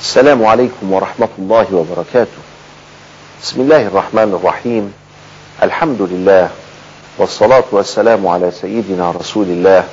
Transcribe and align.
السلام 0.00 0.44
عليكم 0.44 0.92
ورحمة 0.92 1.28
الله 1.38 1.66
وبركاته. 1.74 2.40
بسم 3.42 3.60
الله 3.60 3.86
الرحمن 3.86 4.38
الرحيم. 4.40 4.92
الحمد 5.62 6.02
لله 6.02 6.50
والصلاة 7.18 7.64
والسلام 7.72 8.26
على 8.26 8.50
سيدنا 8.50 9.10
رسول 9.10 9.46
الله 9.46 9.84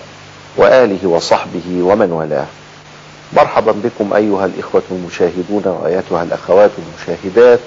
وآله 0.58 1.08
وصحبه 1.08 1.68
ومن 1.82 2.12
والاه. 2.12 2.46
مرحبا 3.34 3.72
بكم 3.72 4.14
أيها 4.14 4.46
الإخوة 4.46 4.84
المشاهدون 4.92 5.64
وأيتها 5.66 6.24
الأخوات 6.24 6.72
المشاهدات 6.78 7.60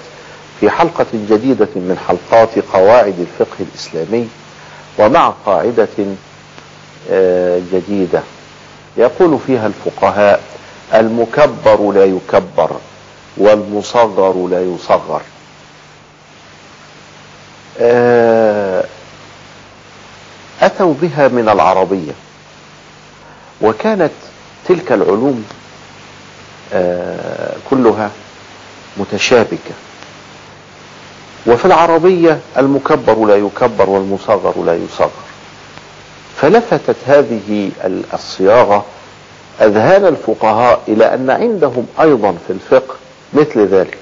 في 0.59 0.69
حلقة 0.69 1.05
جديدة 1.13 1.67
من 1.75 1.97
حلقات 2.07 2.59
قواعد 2.73 3.15
الفقه 3.19 3.57
الإسلامي 3.59 4.27
ومع 4.99 5.33
قاعدة 5.45 5.87
جديدة 7.73 8.21
يقول 8.97 9.39
فيها 9.47 9.67
الفقهاء 9.67 10.41
المكبر 10.93 11.91
لا 11.91 12.05
يكبر 12.05 12.71
والمصغر 13.37 14.47
لا 14.47 14.63
يصغر. 14.63 15.21
أتوا 20.61 20.93
بها 21.01 21.27
من 21.27 21.49
العربية. 21.49 22.11
وكانت 23.61 24.11
تلك 24.67 24.91
العلوم 24.91 25.45
كلها 27.69 28.11
متشابكة. 28.97 29.73
وفي 31.47 31.65
العربية 31.65 32.39
المكبر 32.57 33.25
لا 33.25 33.35
يكبر 33.35 33.89
والمصغر 33.89 34.63
لا 34.63 34.75
يصغر. 34.75 35.11
فلفتت 36.41 36.95
هذه 37.07 37.71
الصياغة 38.13 38.85
أذهان 39.61 40.05
الفقهاء 40.05 40.81
إلى 40.87 41.13
أن 41.13 41.29
عندهم 41.29 41.87
أيضا 42.01 42.35
في 42.47 42.53
الفقه 42.53 42.95
مثل 43.33 43.65
ذلك. 43.65 43.97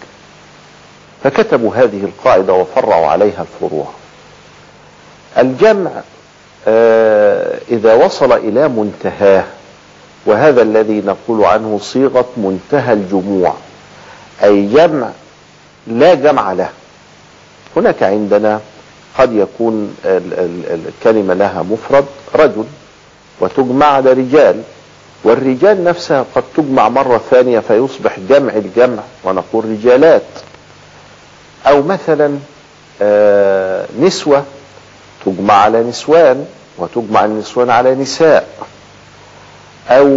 فكتبوا 1.24 1.76
هذه 1.76 2.04
القاعدة 2.04 2.54
وفرعوا 2.54 3.08
عليها 3.08 3.42
الفروع. 3.42 3.88
الجمع 5.38 5.92
إذا 7.72 7.94
وصل 7.94 8.34
إلى 8.34 8.68
منتهاه 8.68 9.44
وهذا 10.26 10.62
الذي 10.62 11.02
نقول 11.02 11.46
عنه 11.46 11.80
صيغة 11.82 12.30
منتهى 12.38 12.94
الجموع 12.94 13.54
أي 14.44 14.66
جمع 14.66 15.10
لا 15.88 16.14
جمع 16.14 16.54
له. 16.54 16.70
هناك 17.78 18.04
عندنا 18.04 18.60
قد 19.18 19.34
يكون 19.34 19.96
الكلمة 20.06 21.34
لها 21.34 21.64
مفرد 21.64 22.06
رجل 22.36 22.66
وتجمع 23.40 23.86
على 23.86 24.14
رجال. 24.14 24.62
والرجال 25.26 25.84
نفسها 25.84 26.26
قد 26.36 26.44
تجمع 26.58 26.90
مرة 26.90 27.22
ثانية 27.32 27.60
فيصبح 27.60 28.20
جمع 28.30 28.54
الجمع 28.54 29.04
ونقول 29.24 29.66
رجالات. 29.66 30.22
أو 31.68 31.84
مثلا 31.84 32.38
نسوة 34.00 34.44
تجمع 35.26 35.54
على 35.54 35.84
نسوان 35.84 36.46
وتجمع 36.78 37.26
النسوان 37.26 37.70
على 37.70 37.96
نساء. 37.96 38.48
أو 39.90 40.08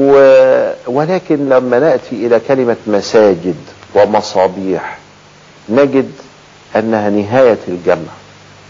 ولكن 0.87 1.48
لما 1.48 1.78
نأتي 1.78 2.27
إلى 2.27 2.41
كلمة 2.41 2.77
مساجد 2.87 3.56
ومصابيح 3.95 4.98
نجد 5.69 6.12
أنها 6.77 7.11
نهاية 7.11 7.59
الجمع. 7.69 8.12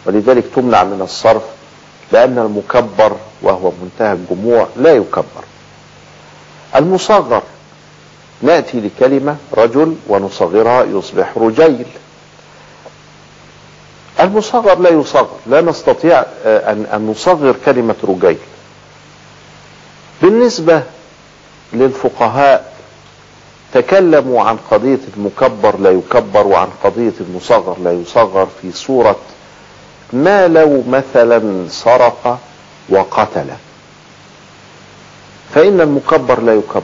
ولذلك 0.06 0.44
تمنع 0.56 0.84
من 0.84 1.00
الصرف 1.02 1.42
لأن 2.12 2.38
المكبر 2.38 3.16
وهو 3.42 3.72
منتهى 3.82 4.12
الجموع 4.12 4.68
لا 4.76 4.92
يكبر. 4.92 5.44
المصغر. 6.78 7.42
نأتي 8.42 8.80
لكلمة 8.80 9.36
رجل 9.54 9.96
ونصغرها 10.08 10.84
يصبح 10.84 11.32
رجيل. 11.36 11.86
المصغر 14.20 14.78
لا 14.78 14.90
يصغر 14.90 15.28
لا 15.46 15.60
نستطيع 15.60 16.24
أن 16.44 17.06
نصغر 17.10 17.56
كلمة 17.66 17.94
رجيل. 18.04 18.38
بالنسبة 20.22 20.82
للفقهاء 21.72 22.72
تكلموا 23.74 24.42
عن 24.42 24.56
قضية 24.70 24.98
المكبر 25.16 25.76
لا 25.78 25.90
يكبر 25.90 26.46
وعن 26.46 26.68
قضية 26.84 27.12
المصغر 27.20 27.76
لا 27.84 27.92
يصغر 27.92 28.48
في 28.62 28.72
صورة 28.72 29.16
ما 30.12 30.48
لو 30.48 30.82
مثلا 30.88 31.68
سرق 31.68 32.38
وقتل 32.88 33.46
فإن 35.58 35.80
المكبر 35.80 36.40
لا 36.40 36.54
يكبر 36.54 36.82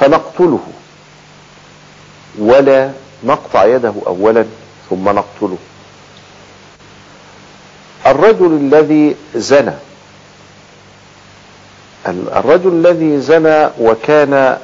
فنقتله. 0.00 0.60
ولا 2.38 2.90
نقطع 3.24 3.64
يده 3.64 3.94
أولا 4.06 4.44
ثم 4.90 5.08
نقتله. 5.08 5.58
الرجل 8.06 8.46
الذي 8.46 9.16
زنى 9.34 9.72
الرجل 12.08 12.72
الذي 12.72 13.20
زنى 13.20 13.68
وكان 13.80 14.58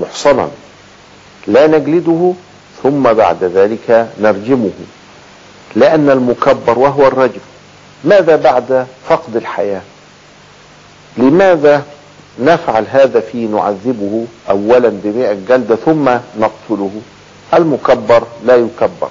محصنا 0.00 0.48
لا 1.46 1.66
نجلده 1.66 2.32
ثم 2.82 3.02
بعد 3.02 3.44
ذلك 3.44 4.08
نرجمه. 4.20 4.70
لأن 5.76 6.10
المكبر 6.10 6.78
وهو 6.78 7.06
الرجل 7.06 7.40
ماذا 8.04 8.36
بعد 8.36 8.86
فقد 9.08 9.36
الحياة؟ 9.36 9.82
لماذا 11.16 11.82
نفعل 12.38 12.84
هذا 12.90 13.20
في 13.20 13.46
نعذبه 13.46 14.26
أولا 14.50 14.88
بمئة 14.88 15.36
جلدة 15.48 15.76
ثم 15.76 16.08
نقتله. 16.38 16.90
المكبر 17.54 18.22
لا 18.44 18.56
يكبر. 18.56 19.08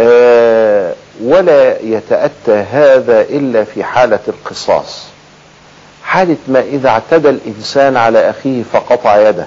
آه 0.00 0.94
ولا 1.22 1.80
يتأتى 1.80 2.52
هذا 2.52 3.20
إلا 3.20 3.64
في 3.64 3.84
حالة 3.84 4.18
القصاص. 4.28 5.04
حالة 6.02 6.36
ما 6.48 6.60
إذا 6.60 6.88
اعتدى 6.88 7.30
الإنسان 7.30 7.96
على 7.96 8.30
أخيه 8.30 8.62
فقطع 8.72 9.28
يده 9.28 9.46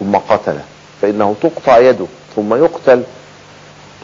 ثم 0.00 0.16
قتله 0.16 0.62
فإنه 1.02 1.34
تقطع 1.42 1.78
يده 1.78 2.06
ثم 2.36 2.54
يقتل. 2.54 3.02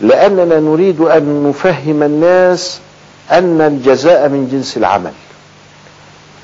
لأننا 0.01 0.61
نريد 0.61 1.01
أن 1.01 1.49
نفهم 1.49 2.03
الناس 2.03 2.81
أن 3.33 3.61
الجزاء 3.61 4.29
من 4.29 4.49
جنس 4.53 4.77
العمل. 4.77 5.13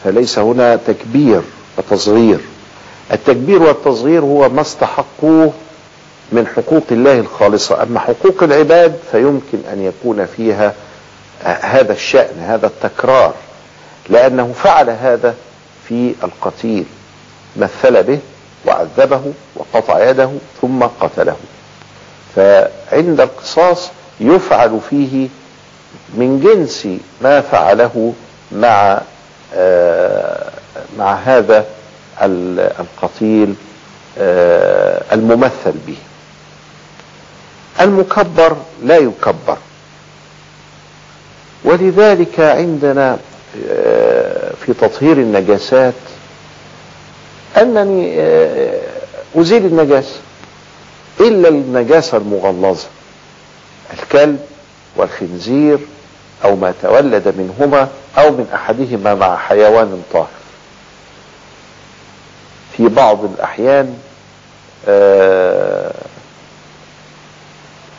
فليس 0.06 0.38
هنا 0.38 0.76
تكبير 0.76 1.40
وتصغير. 1.78 2.38
التكبير 3.12 3.62
والتصغير 3.62 4.20
هو 4.20 4.48
ما 4.48 4.60
استحقوه 4.60 5.52
من 6.32 6.46
حقوق 6.46 6.82
الله 6.90 7.18
الخالصة. 7.18 7.82
أما 7.82 8.00
حقوق 8.00 8.42
العباد 8.42 8.96
فيمكن 9.12 9.58
أن 9.72 9.82
يكون 9.82 10.26
فيها 10.26 10.74
هذا 11.44 11.92
الشأن 11.92 12.40
هذا 12.40 12.66
التكرار 12.66 13.34
لأنه 14.08 14.52
فعل 14.62 14.90
هذا 14.90 15.34
في 15.88 16.14
القتيل. 16.24 16.84
مثل 17.56 18.02
به 18.02 18.18
وعذبه 18.66 19.32
وقطع 19.56 20.10
يده 20.10 20.30
ثم 20.62 20.82
قتله. 20.82 21.36
فعند 22.36 23.20
القصاص 23.20 23.90
يفعل 24.20 24.80
فيه 24.90 25.28
من 26.14 26.40
جنس 26.40 26.88
ما 27.22 27.40
فعله 27.40 28.12
مع 28.52 29.00
مع 30.98 31.14
هذا 31.24 31.64
القتيل 32.80 33.54
آه 34.18 35.02
الممثل 35.14 35.72
به. 35.86 35.96
المكبر 37.80 38.56
لا 38.82 38.96
يكبر. 38.96 39.58
ولذلك 41.64 42.40
عندنا 42.40 43.18
آه 43.70 44.52
في 44.66 44.72
تطهير 44.72 45.12
النجاسات 45.16 45.94
أنني 47.56 48.20
أزيل 49.36 49.66
النجاسه 49.66 50.20
إلا 51.20 51.48
النجاسة 51.48 52.16
المغلظة 52.18 52.86
الكلب 53.92 54.40
والخنزير 54.96 55.78
أو 56.46 56.56
ما 56.56 56.74
تولد 56.82 57.34
منهما 57.38 57.88
أو 58.18 58.30
من 58.30 58.46
أحدهما 58.54 59.14
مع 59.14 59.36
حيوان 59.36 60.02
طاهر. 60.12 60.26
في 62.76 62.88
بعض 62.88 63.24
الأحيان 63.24 63.98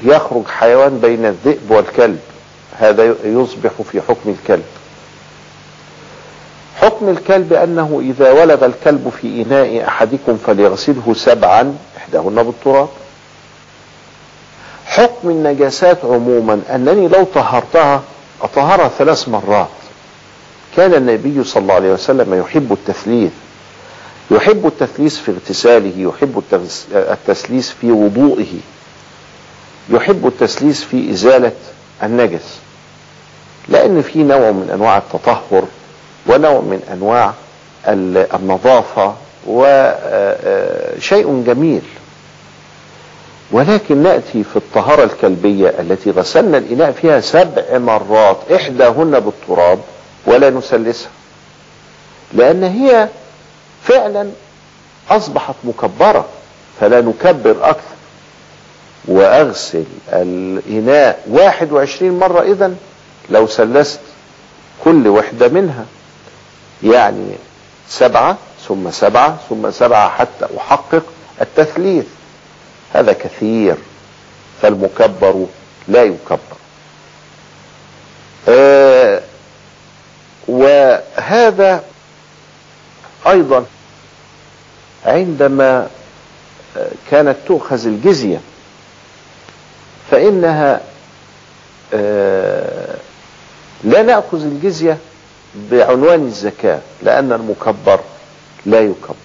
يخرج 0.03 0.47
حيوان 0.47 0.99
بين 0.99 1.25
الذئب 1.25 1.71
والكلب. 1.71 2.19
هذا 2.79 3.15
يصبح 3.23 3.71
في 3.91 4.01
حكم 4.01 4.29
الكلب. 4.29 4.65
حكم 6.81 7.09
الكلب 7.09 7.53
أنه 7.53 8.01
إذا 8.03 8.31
ولد 8.31 8.63
الكلب 8.63 9.13
في 9.21 9.41
إناء 9.41 9.87
أحدكم 9.87 10.37
فليغسله 10.37 11.13
سبعا 11.13 11.77
إحداهن 11.97 12.43
بالتراب. 12.43 12.89
حكم 14.85 15.29
النجاسات 15.29 15.97
عموما 16.03 16.61
أنني 16.75 17.07
لو 17.07 17.23
طهرتها 17.23 18.01
أطهرها 18.41 18.87
ثلاث 18.87 19.29
مرات. 19.29 19.67
كان 20.77 20.93
النبي 20.93 21.43
صلى 21.43 21.61
الله 21.61 21.73
عليه 21.73 21.93
وسلم 21.93 22.33
يحب 22.33 22.73
التثليث. 22.73 23.31
يحب 24.31 24.67
التثليث 24.67 25.17
في 25.17 25.31
اغتساله 25.31 25.93
يحب 25.97 26.43
التثليث 26.95 27.69
في 27.69 27.91
وضوئه. 27.91 28.53
يحب 29.89 30.27
التثليث 30.27 30.83
في 30.83 31.11
إزالة 31.11 31.51
النجس. 32.03 32.59
لأن 33.67 34.01
في 34.01 34.23
نوع 34.23 34.51
من 34.51 34.69
أنواع 34.73 34.97
التطهر 34.97 35.63
ونوع 36.27 36.59
من 36.61 36.81
أنواع 36.93 37.33
النظافة 37.87 39.15
وشيء 39.47 41.43
جميل. 41.47 41.81
ولكن 43.51 44.03
نأتي 44.03 44.43
في 44.43 44.55
الطهارة 44.55 45.03
الكلبية 45.03 45.69
التي 45.79 46.11
غسلنا 46.11 46.57
الإناء 46.57 46.91
فيها 46.91 47.19
سبع 47.19 47.77
مرات 47.77 48.37
إحداهن 48.55 49.19
بالتراب 49.19 49.79
ولا 50.25 50.49
نسلسها. 50.49 51.09
لأن 52.33 52.63
هي 52.63 53.07
فعلا 53.83 54.29
أصبحت 55.09 55.55
مكبرة 55.63 56.25
فلا 56.79 57.01
نكبر 57.01 57.55
أكثر. 57.61 57.97
وأغسل 59.07 59.83
الإناء 60.09 61.23
واحد 61.29 61.71
وعشرين 61.71 62.19
مرة 62.19 62.41
إذا 62.41 62.73
لو 63.29 63.47
سلست 63.47 63.99
كل 64.83 65.07
وحدة 65.07 65.47
منها. 65.47 65.85
يعني 66.83 67.31
سبعة 67.89 68.37
ثم 68.67 68.91
سبعة 68.91 69.37
ثم 69.49 69.71
سبعة 69.71 70.09
حتى 70.09 70.47
أحقق 70.57 71.03
التثليث. 71.41 72.05
هذا 72.93 73.13
كثير 73.13 73.75
فالمكبر 74.61 75.45
لا 75.87 76.03
يكبر. 76.03 76.39
آه 78.49 79.21
وهذا 80.47 81.83
أيضا 83.27 83.65
عندما 85.05 85.87
كانت 87.11 87.35
تؤخذ 87.47 87.87
الجزية 87.87 88.39
فإنها 90.11 90.81
آه 91.93 92.95
لا 93.83 94.01
نأخذ 94.01 94.41
الجزية 94.41 94.97
بعنوان 95.55 96.25
الزكاة 96.25 96.79
لأن 97.03 97.31
المكبر 97.33 97.99
لا 98.65 98.79
يكبر. 98.81 99.15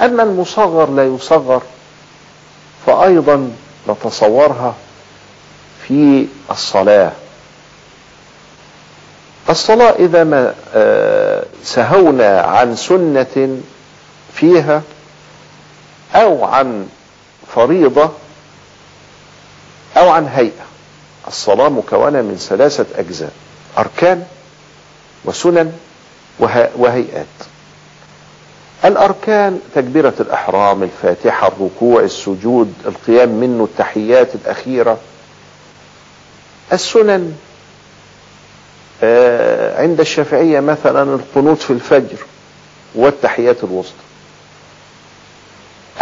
أما 0.00 0.22
المصغر 0.22 0.90
لا 0.90 1.04
يصغر 1.04 1.62
فايضا 3.04 3.52
نتصورها 3.88 4.74
في 5.88 6.26
الصلاة. 6.50 7.12
الصلاة 9.50 9.90
إذا 9.90 10.24
ما 10.24 10.54
سهونا 11.64 12.40
عن 12.40 12.76
سنة 12.76 13.60
فيها 14.34 14.82
أو 16.14 16.44
عن 16.44 16.88
فريضة 17.54 18.10
أو 19.96 20.10
عن 20.10 20.26
هيئة. 20.28 20.64
الصلاة 21.28 21.68
مكونة 21.68 22.22
من 22.22 22.36
ثلاثة 22.36 22.86
أجزاء 22.96 23.32
أركان 23.78 24.26
وسنن 25.24 25.72
وهيئات. 26.76 27.26
الأركان 28.84 29.60
تكبيرة 29.74 30.14
الإحرام 30.20 30.82
الفاتحة 30.82 31.48
الركوع 31.48 32.00
السجود 32.02 32.72
القيام 32.86 33.28
منه 33.28 33.64
التحيات 33.64 34.34
الأخيرة. 34.34 34.98
السنن 36.72 37.32
عند 39.78 40.00
الشافعية 40.00 40.60
مثلا 40.60 41.14
القنوت 41.14 41.62
في 41.62 41.70
الفجر 41.72 42.16
والتحيات 42.94 43.64
الوسطى. 43.64 43.94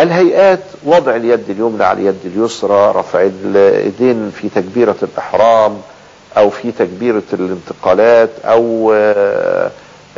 الهيئات 0.01 0.61
وضع 0.85 1.17
اليد 1.17 1.51
اليمنى 1.51 1.85
على 1.85 2.01
اليد 2.01 2.19
اليسرى 2.25 2.93
رفع 2.97 3.23
الايدين 3.23 4.31
في 4.31 4.49
تكبيرة 4.49 4.97
الأحرام 5.03 5.81
أو 6.37 6.51
في 6.51 6.73
تكبيرة 6.73 7.23
الانتقالات 7.33 8.31
أو 8.45 8.93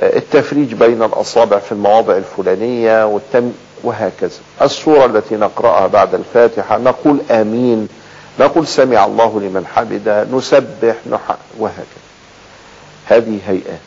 التفريج 0.02 0.74
بين 0.74 1.02
الأصابع 1.02 1.58
في 1.58 1.72
المواضع 1.72 2.16
الفلانية 2.16 3.06
والتم 3.06 3.52
وهكذا. 3.84 4.38
السورة 4.62 5.04
التي 5.06 5.36
نقرأها 5.36 5.86
بعد 5.86 6.14
الفاتحة 6.14 6.78
نقول 6.78 7.18
آمين 7.30 7.88
نقول 8.40 8.66
سمع 8.66 9.04
الله 9.04 9.40
لمن 9.40 9.66
حمده 9.66 10.24
نسبح 10.32 10.94
نح 11.10 11.36
وهكذا. 11.58 11.84
هذه 13.06 13.38
هيئات. 13.46 13.80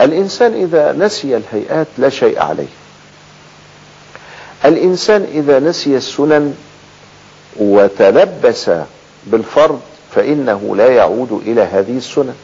الإنسان 0.00 0.52
إذا 0.54 0.92
نسي 0.92 1.36
الهيئات 1.36 1.86
لا 1.98 2.08
شيء 2.08 2.38
عليه. 2.42 2.68
الإنسان 4.64 5.26
إذا 5.34 5.58
نسي 5.58 5.96
السنن 5.96 6.54
وتلبس 7.56 8.70
بالفرض 9.26 9.80
فإنه 10.14 10.76
لا 10.76 10.86
يعود 10.88 11.42
إلى 11.46 11.62
هذه 11.62 11.96
السنن. 11.96 12.34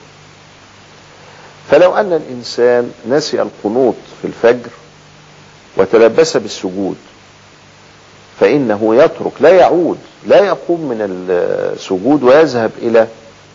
فلو 1.71 1.95
أن 1.97 2.13
الإنسان 2.13 2.93
نسي 3.09 3.43
القنوط 3.43 3.95
في 4.23 4.27
الفجر 4.29 4.71
وتلبس 5.77 6.37
بالسجود 6.37 6.97
فإنه 8.41 8.97
يترك 8.97 9.33
لا 9.41 9.49
يعود 9.51 9.99
لا 10.27 10.45
يقوم 10.45 10.81
من 10.89 11.27
السجود 11.31 12.23
ويذهب 12.23 12.71
إلى 12.83 13.07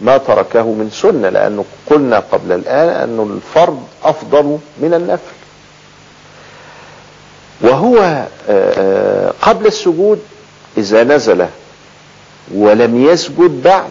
ما 0.01 0.17
تركه 0.17 0.63
من 0.63 0.89
سنة 0.93 1.29
لأنه 1.29 1.65
قلنا 1.89 2.19
قبل 2.19 2.51
الآن 2.51 2.89
أن 2.89 3.33
الفرض 3.35 3.83
أفضل 4.03 4.57
من 4.81 4.93
النفل. 4.93 5.33
وهو 7.61 8.25
قبل 9.41 9.67
السجود 9.67 10.19
إذا 10.77 11.03
نزل 11.03 11.45
ولم 12.55 13.05
يسجد 13.05 13.63
بعد 13.63 13.89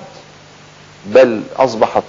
بل 1.07 1.43
أصبحت 1.57 2.03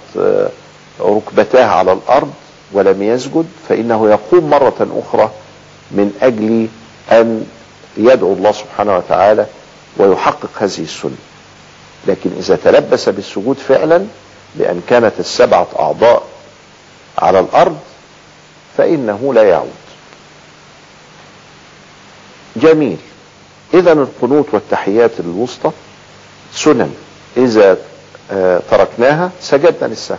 ركبتاه 1.00 1.66
على 1.66 1.92
الأرض 1.92 2.32
ولم 2.72 3.02
يسجد 3.02 3.46
فإنه 3.68 4.10
يقوم 4.10 4.50
مرة 4.50 5.02
أخرى 5.06 5.30
من 5.90 6.12
أجل 6.22 6.68
أن 7.12 7.46
يدعو 7.96 8.32
الله 8.32 8.52
سبحانه 8.52 8.96
وتعالى 8.96 9.46
ويحقق 9.96 10.50
هذه 10.58 10.80
السنة. 10.80 11.16
لكن 12.06 12.30
إذا 12.38 12.56
تلبس 12.56 13.08
بالسجود 13.08 13.56
فعلا 13.56 14.06
بأن 14.54 14.82
كانت 14.88 15.12
السبعة 15.18 15.66
أعضاء 15.78 16.22
على 17.18 17.40
الأرض 17.40 17.78
فإنه 18.76 19.34
لا 19.34 19.42
يعود. 19.42 19.70
جميل. 22.56 22.96
إذا 23.74 23.92
القنوت 23.92 24.46
والتحيات 24.52 25.10
الوسطى 25.20 25.70
سنن. 26.52 26.94
إذا 27.36 27.76
تركناها 28.70 29.30
سجدنا 29.40 29.86
للسهو. 29.86 30.18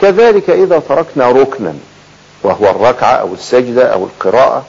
كذلك 0.00 0.50
إذا 0.50 0.78
تركنا 0.88 1.30
ركنا 1.30 1.74
وهو 2.42 2.70
الركعة 2.70 3.12
أو 3.12 3.34
السجدة 3.34 3.92
أو 3.92 4.04
القراءة 4.04 4.64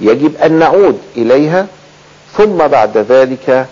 يجب 0.00 0.36
أن 0.36 0.52
نعود 0.52 0.98
إليها 1.16 1.66
ثم 2.36 2.56
بعد 2.56 2.98
ذلك 2.98 3.66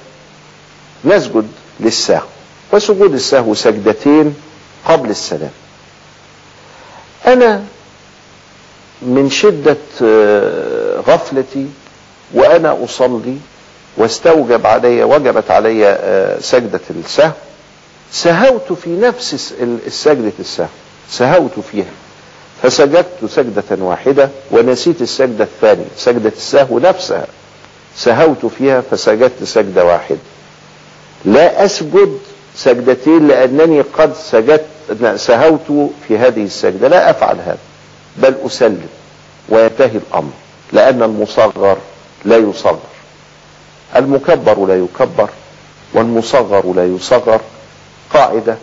نسجد 1.04 1.48
للسهو. 1.80 2.26
وسجود 2.72 3.14
السهو 3.14 3.54
سجدتين 3.54 4.34
قبل 4.84 5.10
السلام. 5.10 5.50
أنا 7.26 7.62
من 9.02 9.30
شدة 9.30 9.76
غفلتي 11.08 11.66
وأنا 12.34 12.84
أصلي 12.84 13.36
واستوجب 13.96 14.66
علي 14.66 15.04
وجبت 15.04 15.50
علي 15.50 15.98
سجدة 16.40 16.80
السهو 16.90 17.32
سهوت 18.12 18.72
في 18.72 18.90
نفس 18.90 19.54
السجدة 19.86 20.32
السهو. 20.40 20.66
سهوت 21.10 21.60
فيها. 21.72 21.92
فسجدت 22.62 23.24
سجدة 23.30 23.64
واحدة 23.70 24.28
ونسيت 24.50 25.02
السجدة 25.02 25.44
الثانية. 25.44 25.84
سجدة 25.96 26.32
السهو 26.36 26.78
نفسها. 26.78 27.26
سهوت 27.96 28.46
فيها 28.46 28.80
فسجدت 28.80 29.44
سجدة 29.44 29.84
واحدة. 29.84 30.18
لا 31.24 31.64
أسجد 31.64 32.18
سجدتين 32.56 33.28
لأنني 33.28 33.80
قد 33.80 34.14
سجدت 34.14 34.64
سهوت 35.16 35.90
في 36.08 36.18
هذه 36.18 36.44
السجدة. 36.44 36.88
لا 36.88 37.10
أفعل 37.10 37.36
هذا. 37.36 37.58
بل 38.16 38.34
أسلم. 38.46 38.88
وينتهي 39.48 39.98
الأمر. 40.08 40.32
لأن 40.72 41.02
المصغر 41.02 41.78
لا 42.24 42.36
يصغر. 42.36 42.78
المكبر 43.96 44.66
لا 44.66 44.76
يكبر. 44.76 45.30
والمصغر 45.94 46.72
لا 46.72 46.86
يصغر. 46.86 47.40
قاعدة 48.14 48.56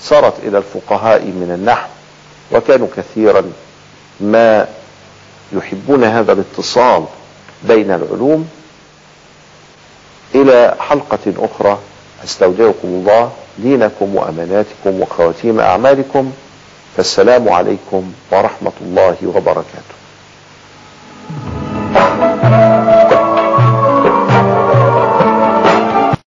صارت 0.00 0.38
إلى 0.38 0.58
الفقهاء 0.58 1.22
من 1.22 1.50
النحو 1.54 1.88
وكانوا 2.52 2.88
كثيرا 2.96 3.52
ما 4.20 4.68
يحبون 5.52 6.04
هذا 6.04 6.32
الاتصال 6.32 7.04
بين 7.62 7.90
العلوم 7.90 8.48
إلى 10.34 10.74
حلقة 10.78 11.34
أخرى. 11.38 11.78
أستودعكم 12.24 12.88
الله 12.88 13.32
دينكم 13.58 14.16
وأماناتكم 14.16 15.00
وخواتيم 15.00 15.60
أعمالكم 15.60 16.32
فالسلام 16.96 17.48
عليكم 17.48 18.12
ورحمة 18.30 18.72
الله 18.80 19.16
وبركاته. 19.24 20.03